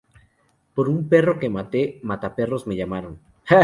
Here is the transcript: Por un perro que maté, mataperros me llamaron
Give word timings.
Por 0.75 0.85
un 0.93 0.99
perro 1.11 1.37
que 1.41 1.53
maté, 1.57 1.83
mataperros 2.01 2.65
me 2.65 2.75
llamaron 2.79 3.13